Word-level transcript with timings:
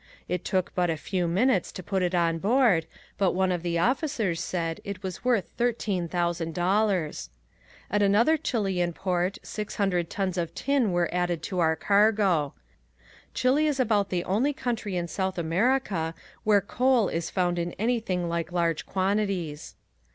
It 0.27 0.43
took 0.43 0.73
but 0.73 0.89
a 0.89 0.97
few 0.97 1.27
minutes 1.27 1.71
to 1.73 1.83
put 1.83 2.01
it 2.01 2.15
on 2.15 2.39
board 2.39 2.87
but 3.19 3.33
one 3.33 3.51
of 3.51 3.61
the 3.61 3.77
officers 3.77 4.41
said 4.43 4.81
it 4.83 5.03
was 5.03 5.23
worth 5.23 5.51
thirteen 5.57 6.07
thousand 6.07 6.55
dollars. 6.55 7.29
At 7.91 8.01
another 8.01 8.35
Chilean 8.35 8.93
port 8.93 9.37
six 9.43 9.75
hundred 9.75 10.09
tons 10.09 10.39
of 10.39 10.55
tin 10.55 10.91
were 10.91 11.07
added 11.13 11.43
to 11.43 11.59
our 11.59 11.75
cargo. 11.75 12.55
Chile 13.35 13.67
is 13.67 13.79
about 13.79 14.09
the 14.09 14.23
only 14.23 14.53
country 14.53 14.95
in 14.97 15.07
South 15.07 15.37
America 15.37 16.15
where 16.43 16.61
coal 16.61 17.07
is 17.07 17.29
found 17.29 17.59
in 17.59 17.73
anything 17.73 18.27
like 18.27 18.51
large 18.51 18.87
quantities. 18.87 19.75